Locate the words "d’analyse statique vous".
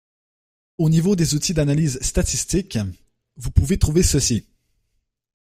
1.53-3.51